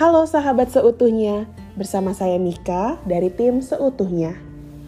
Halo 0.00 0.24
sahabat 0.24 0.72
seutuhnya, 0.72 1.44
bersama 1.76 2.16
saya 2.16 2.40
Mika 2.40 2.96
dari 3.04 3.28
tim 3.28 3.60
Seutuhnya. 3.60 4.32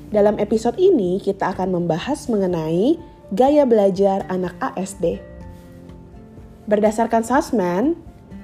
Dalam 0.08 0.40
episode 0.40 0.80
ini 0.80 1.20
kita 1.20 1.52
akan 1.52 1.68
membahas 1.68 2.32
mengenai 2.32 2.96
gaya 3.28 3.68
belajar 3.68 4.24
anak 4.32 4.56
ASD. 4.56 5.20
Berdasarkan 6.64 7.28
Sussman, 7.28 7.92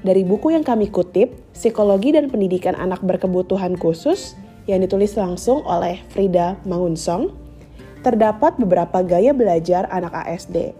dari 0.05 0.29
buku 0.29 0.53
yang 0.53 0.61
kami 0.61 0.93
kutip, 0.93 1.41
Psikologi 1.57 2.12
dan 2.12 2.29
Pendidikan 2.29 2.77
Anak 2.77 3.00
Berkebutuhan 3.00 3.73
Khusus, 3.80 4.37
yang 4.69 4.85
ditulis 4.85 5.16
langsung 5.16 5.64
oleh 5.64 6.05
Frida 6.12 6.61
Mangunsong, 6.69 7.32
terdapat 8.05 8.61
beberapa 8.61 9.00
gaya 9.00 9.32
belajar 9.32 9.89
anak 9.89 10.12
ASD. 10.12 10.77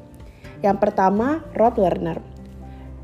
Yang 0.61 0.84
pertama, 0.84 1.41
rote 1.57 1.80
learner. 1.80 2.20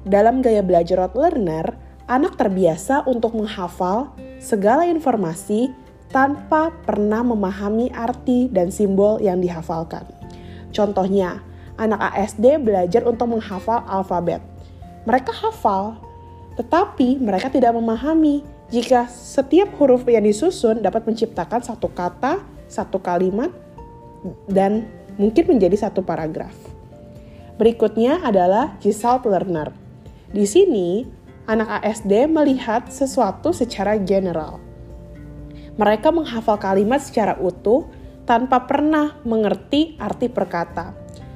Dalam 0.05 0.45
gaya 0.45 0.61
belajar 0.61 1.01
rote 1.01 1.17
learner, 1.17 1.84
anak 2.05 2.37
terbiasa 2.37 3.09
untuk 3.09 3.37
menghafal 3.37 4.13
segala 4.37 4.85
informasi 4.85 5.73
tanpa 6.13 6.71
pernah 6.85 7.25
memahami 7.25 7.91
arti 7.91 8.47
dan 8.53 8.71
simbol 8.71 9.19
yang 9.19 9.41
dihafalkan. 9.41 10.07
Contohnya, 10.71 11.43
anak 11.75 12.15
ASD 12.15 12.63
belajar 12.63 13.03
untuk 13.03 13.35
menghafal 13.35 13.83
alfabet. 13.89 14.39
Mereka 15.09 15.33
hafal, 15.33 15.99
tetapi 16.55 17.19
mereka 17.19 17.51
tidak 17.51 17.75
memahami 17.75 18.47
jika 18.71 19.11
setiap 19.11 19.75
huruf 19.77 20.07
yang 20.07 20.25
disusun 20.25 20.81
dapat 20.81 21.05
menciptakan 21.05 21.61
satu 21.61 21.91
kata, 21.91 22.41
satu 22.71 23.03
kalimat, 23.03 23.51
dan 24.49 24.89
mungkin 25.21 25.57
menjadi 25.57 25.89
satu 25.89 26.01
paragraf. 26.01 26.55
Berikutnya 27.55 28.23
adalah 28.25 28.75
Gestalt 28.83 29.27
Learner. 29.29 29.71
Di 30.35 30.43
sini, 30.43 31.07
anak 31.45 31.85
ASD 31.85 32.29
melihat 32.29 32.89
sesuatu 32.89 33.53
secara 33.53 34.01
general. 34.01 34.61
Mereka 35.75 36.15
menghafal 36.15 36.57
kalimat 36.57 37.03
secara 37.03 37.35
utuh 37.37 37.91
tanpa 38.25 38.65
pernah 38.65 39.19
mengerti 39.27 39.99
arti 39.99 40.31
perkata. 40.31 40.95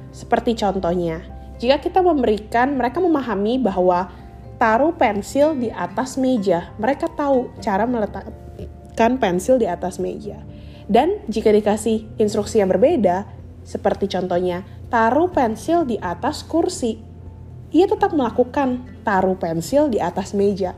Seperti 0.09 0.57
contohnya, 0.57 1.21
jika 1.59 1.77
kita 1.83 1.99
memberikan 1.99 2.79
mereka 2.79 3.03
memahami 3.03 3.59
bahwa 3.59 4.09
taruh 4.59 4.91
pensil 4.93 5.55
di 5.55 5.71
atas 5.71 6.19
meja. 6.19 6.69
Mereka 6.77 7.15
tahu 7.15 7.49
cara 7.63 7.87
meletakkan 7.87 9.15
pensil 9.17 9.55
di 9.57 9.65
atas 9.65 9.97
meja. 9.97 10.43
Dan 10.85 11.23
jika 11.31 11.49
dikasih 11.49 12.19
instruksi 12.19 12.59
yang 12.59 12.69
berbeda, 12.69 13.25
seperti 13.63 14.11
contohnya 14.11 14.67
taruh 14.91 15.31
pensil 15.31 15.87
di 15.87 15.95
atas 15.97 16.43
kursi, 16.43 16.99
ia 17.69 17.85
tetap 17.85 18.13
melakukan 18.13 18.81
taruh 19.05 19.37
pensil 19.37 19.89
di 19.89 20.01
atas 20.01 20.33
meja. 20.33 20.73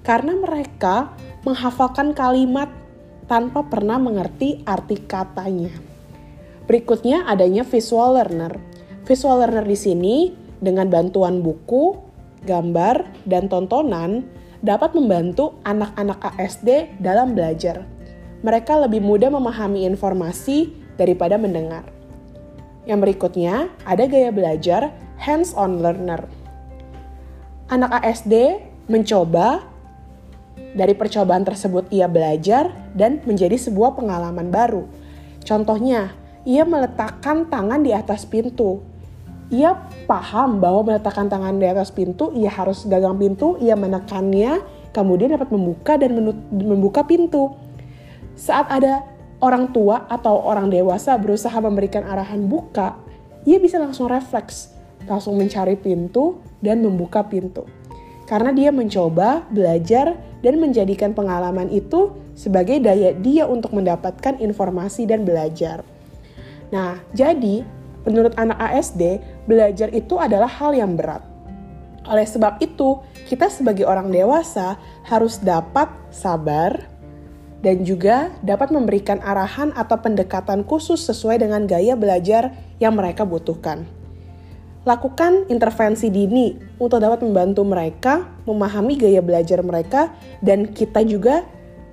Karena 0.00 0.32
mereka 0.32 1.12
menghafalkan 1.44 2.16
kalimat 2.16 2.72
tanpa 3.28 3.62
pernah 3.68 4.00
mengerti 4.00 4.64
arti 4.64 4.96
katanya. 5.04 5.70
Berikutnya 6.64 7.28
adanya 7.28 7.66
visual 7.66 8.16
learner. 8.16 8.56
Visual 9.04 9.42
learner 9.42 9.66
di 9.66 9.78
sini 9.78 10.16
dengan 10.60 10.88
bantuan 10.88 11.44
buku, 11.44 11.98
gambar, 12.46 13.26
dan 13.28 13.50
tontonan 13.50 14.24
dapat 14.60 14.92
membantu 14.92 15.56
anak-anak 15.64 16.20
ASD 16.36 17.00
dalam 17.00 17.32
belajar. 17.36 17.84
Mereka 18.40 18.88
lebih 18.88 19.04
mudah 19.04 19.28
memahami 19.28 19.84
informasi 19.84 20.72
daripada 20.96 21.36
mendengar. 21.36 21.84
Yang 22.88 22.98
berikutnya, 23.04 23.68
ada 23.84 24.04
gaya 24.08 24.32
belajar 24.32 24.92
hands-on 25.20 25.84
learner. 25.84 26.24
Anak 27.68 28.02
ASD 28.02 28.64
mencoba, 28.90 29.62
dari 30.74 30.96
percobaan 30.96 31.46
tersebut 31.46 31.86
ia 31.92 32.10
belajar 32.10 32.72
dan 32.96 33.22
menjadi 33.22 33.54
sebuah 33.54 33.94
pengalaman 33.94 34.50
baru. 34.50 34.88
Contohnya, 35.46 36.16
ia 36.42 36.66
meletakkan 36.66 37.46
tangan 37.46 37.84
di 37.84 37.94
atas 37.94 38.26
pintu 38.26 38.82
ia 39.50 39.74
paham 40.06 40.62
bahwa 40.62 40.94
meletakkan 40.94 41.26
tangan 41.26 41.58
di 41.58 41.66
atas 41.66 41.90
pintu, 41.90 42.30
ia 42.38 42.46
harus 42.46 42.86
gagang 42.86 43.18
pintu, 43.18 43.58
ia 43.58 43.74
menekannya, 43.74 44.62
kemudian 44.94 45.34
dapat 45.34 45.50
membuka 45.50 45.98
dan 45.98 46.14
membuka 46.54 47.02
pintu. 47.02 47.58
Saat 48.38 48.70
ada 48.70 49.02
orang 49.42 49.74
tua 49.74 50.06
atau 50.06 50.38
orang 50.46 50.70
dewasa 50.70 51.18
berusaha 51.18 51.58
memberikan 51.58 52.06
arahan 52.06 52.46
buka, 52.46 52.94
ia 53.42 53.58
bisa 53.58 53.82
langsung 53.82 54.06
refleks, 54.06 54.70
langsung 55.10 55.34
mencari 55.34 55.74
pintu 55.74 56.38
dan 56.62 56.86
membuka 56.86 57.26
pintu. 57.26 57.66
Karena 58.30 58.54
dia 58.54 58.70
mencoba, 58.70 59.42
belajar, 59.50 60.14
dan 60.38 60.62
menjadikan 60.62 61.10
pengalaman 61.10 61.66
itu 61.66 62.14
sebagai 62.38 62.78
daya 62.78 63.10
dia 63.18 63.50
untuk 63.50 63.74
mendapatkan 63.74 64.38
informasi 64.38 65.04
dan 65.04 65.26
belajar. 65.26 65.82
Nah, 66.70 67.02
jadi 67.10 67.66
menurut 68.06 68.38
anak 68.38 68.56
ASD, 68.70 69.18
belajar 69.50 69.90
itu 69.90 70.14
adalah 70.16 70.46
hal 70.46 70.72
yang 70.72 70.94
berat. 70.94 71.26
Oleh 72.06 72.24
sebab 72.24 72.62
itu, 72.62 73.02
kita 73.28 73.52
sebagai 73.52 73.84
orang 73.84 74.08
dewasa 74.08 74.80
harus 75.04 75.36
dapat 75.42 75.90
sabar 76.08 76.88
dan 77.60 77.84
juga 77.84 78.32
dapat 78.40 78.72
memberikan 78.72 79.20
arahan 79.20 79.74
atau 79.76 80.00
pendekatan 80.00 80.64
khusus 80.64 81.04
sesuai 81.04 81.44
dengan 81.44 81.68
gaya 81.68 81.92
belajar 81.92 82.56
yang 82.80 82.96
mereka 82.96 83.28
butuhkan. 83.28 83.99
Lakukan 84.80 85.44
intervensi 85.52 86.08
dini 86.08 86.56
untuk 86.80 87.04
dapat 87.04 87.20
membantu 87.20 87.68
mereka 87.68 88.24
memahami 88.48 88.96
gaya 88.96 89.20
belajar 89.20 89.60
mereka 89.60 90.08
dan 90.40 90.72
kita 90.72 91.04
juga 91.04 91.44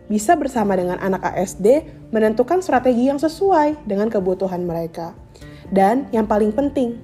bisa 0.08 0.40
bersama 0.40 0.72
dengan 0.80 0.96
anak 1.04 1.20
ASD 1.36 1.84
menentukan 2.16 2.64
strategi 2.64 3.12
yang 3.12 3.20
sesuai 3.20 3.84
dengan 3.84 4.08
kebutuhan 4.08 4.64
mereka. 4.64 5.12
Dan 5.68 6.08
yang 6.16 6.32
paling 6.32 6.56
penting, 6.56 6.96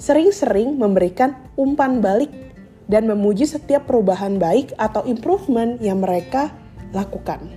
sering-sering 0.00 0.80
memberikan 0.80 1.36
umpan 1.60 2.00
balik 2.00 2.32
dan 2.88 3.04
memuji 3.04 3.44
setiap 3.44 3.84
perubahan 3.84 4.40
baik 4.40 4.72
atau 4.80 5.04
improvement 5.04 5.76
yang 5.84 6.00
mereka 6.00 6.56
lakukan. 6.96 7.52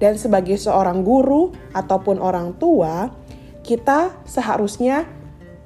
Dan 0.00 0.16
sebagai 0.16 0.56
seorang 0.56 1.04
guru 1.04 1.52
ataupun 1.76 2.16
orang 2.20 2.56
tua, 2.56 3.12
kita 3.60 4.16
seharusnya 4.24 5.04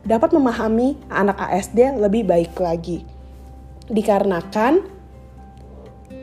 dapat 0.05 0.33
memahami 0.33 0.97
anak 1.13 1.37
ASD 1.39 2.01
lebih 2.01 2.25
baik 2.25 2.57
lagi. 2.57 3.05
Dikarenakan 3.91 4.81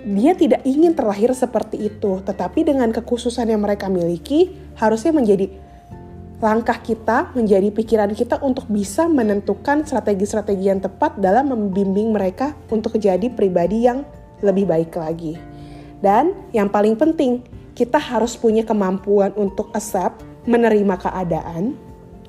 dia 0.07 0.31
tidak 0.39 0.63
ingin 0.63 0.95
terlahir 0.95 1.35
seperti 1.35 1.91
itu, 1.91 2.23
tetapi 2.23 2.63
dengan 2.63 2.95
kekhususan 2.95 3.51
yang 3.51 3.59
mereka 3.59 3.91
miliki 3.91 4.55
harusnya 4.79 5.11
menjadi 5.11 5.51
langkah 6.37 6.77
kita 6.77 7.33
menjadi 7.33 7.73
pikiran 7.73 8.13
kita 8.13 8.37
untuk 8.45 8.69
bisa 8.69 9.09
menentukan 9.09 9.81
strategi-strategi 9.81 10.69
yang 10.69 10.77
tepat 10.77 11.17
dalam 11.17 11.49
membimbing 11.49 12.13
mereka 12.13 12.53
untuk 12.69 13.01
menjadi 13.01 13.27
pribadi 13.33 13.89
yang 13.89 14.05
lebih 14.45 14.69
baik 14.69 14.93
lagi. 14.93 15.33
Dan 15.97 16.37
yang 16.53 16.69
paling 16.69 16.93
penting, 16.93 17.41
kita 17.73 17.97
harus 17.97 18.37
punya 18.37 18.61
kemampuan 18.61 19.33
untuk 19.33 19.73
accept, 19.73 20.21
menerima 20.45 20.95
keadaan, 21.01 21.73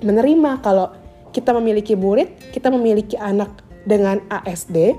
menerima 0.00 0.64
kalau 0.64 0.88
kita 1.34 1.54
memiliki 1.56 1.94
murid, 1.98 2.28
kita 2.50 2.68
memiliki 2.72 3.16
anak 3.18 3.50
dengan 3.88 4.20
ASD, 4.28 4.94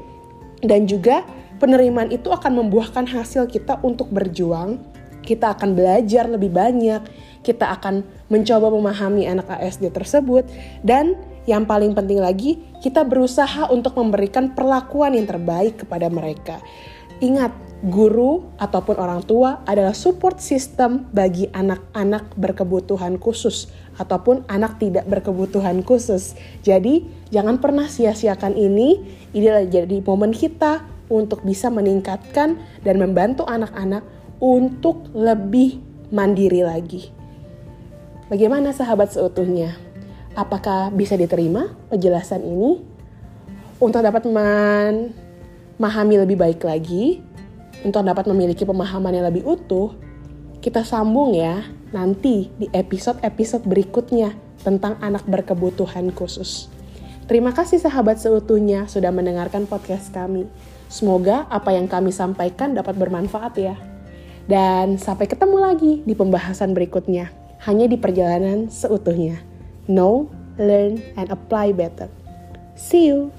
dan 0.64 0.86
juga 0.90 1.24
penerimaan 1.60 2.12
itu 2.12 2.32
akan 2.32 2.66
membuahkan 2.66 3.08
hasil 3.08 3.48
kita 3.48 3.80
untuk 3.84 4.12
berjuang, 4.12 4.80
kita 5.24 5.54
akan 5.56 5.76
belajar 5.76 6.26
lebih 6.26 6.50
banyak, 6.50 7.04
kita 7.44 7.72
akan 7.80 8.04
mencoba 8.28 8.68
memahami 8.72 9.28
anak 9.28 9.48
ASD 9.48 9.92
tersebut 9.92 10.48
dan 10.84 11.16
yang 11.48 11.64
paling 11.64 11.96
penting 11.96 12.20
lagi 12.20 12.60
kita 12.84 13.02
berusaha 13.08 13.72
untuk 13.72 13.96
memberikan 13.96 14.52
perlakuan 14.52 15.16
yang 15.16 15.25
terbaik 15.25 15.82
kepada 15.82 16.12
mereka. 16.12 16.60
Ingat, 17.20 17.52
guru 17.80 18.44
ataupun 18.60 19.00
orang 19.00 19.24
tua 19.24 19.64
adalah 19.64 19.96
support 19.96 20.44
system 20.44 21.08
bagi 21.16 21.48
anak-anak 21.56 22.36
berkebutuhan 22.36 23.16
khusus 23.16 23.72
ataupun 23.96 24.44
anak 24.52 24.84
tidak 24.84 25.08
berkebutuhan 25.08 25.80
khusus. 25.88 26.36
Jadi, 26.60 27.08
jangan 27.31 27.64
pernah 27.64 27.88
sia-siakan 27.88 28.60
ini. 28.60 29.00
Ini 29.31 29.46
adalah 29.48 29.68
jadi 29.72 29.98
momen 30.04 30.36
kita 30.36 30.84
untuk 31.08 31.48
bisa 31.48 31.72
meningkatkan 31.72 32.60
dan 32.84 32.96
membantu 33.00 33.48
anak-anak 33.48 34.04
untuk 34.44 35.08
lebih 35.16 35.80
mandiri 36.12 36.64
lagi. 36.64 37.12
Bagaimana 38.28 38.75
sahabat 38.75 39.16
seutuhnya? 39.16 39.74
Apakah 40.38 40.92
bisa 40.94 41.16
diterima 41.18 41.74
penjelasan 41.90 42.44
ini? 42.46 42.80
Untuk 43.80 44.04
dapat 44.04 44.28
memahami 44.28 46.16
lebih 46.20 46.36
baik 46.36 46.62
lagi, 46.68 47.24
untuk 47.84 48.04
dapat 48.04 48.28
memiliki 48.28 48.68
pemahaman 48.68 49.16
yang 49.16 49.28
lebih 49.31 49.48
utuh, 49.48 49.96
kita 50.60 50.84
sambung 50.84 51.31
ya 51.31 51.64
nanti 51.96 52.52
di 52.60 52.68
episode-episode 52.76 53.66
berikutnya 53.66 54.36
tentang 54.62 55.00
anak 55.00 55.24
berkebutuhan 55.26 56.12
khusus. 56.12 56.68
Terima 57.30 57.54
kasih 57.54 57.78
sahabat 57.78 58.20
seutuhnya 58.20 58.90
sudah 58.90 59.14
mendengarkan 59.14 59.70
podcast 59.70 60.10
kami. 60.10 60.50
Semoga 60.90 61.46
apa 61.54 61.72
yang 61.78 61.86
kami 61.86 62.10
sampaikan 62.10 62.74
dapat 62.74 62.98
bermanfaat 62.98 63.54
ya. 63.56 63.78
Dan 64.50 64.98
sampai 64.98 65.30
ketemu 65.30 65.58
lagi 65.62 65.94
di 66.02 66.18
pembahasan 66.18 66.74
berikutnya, 66.74 67.30
hanya 67.70 67.86
di 67.86 68.02
perjalanan 68.02 68.66
seutuhnya. 68.74 69.38
Know, 69.86 70.34
learn, 70.58 71.06
and 71.14 71.30
apply 71.30 71.70
better. 71.78 72.10
See 72.74 73.14
you! 73.14 73.30